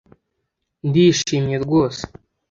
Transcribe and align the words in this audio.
Ndishimye 0.87 1.55
rwose 1.65 2.03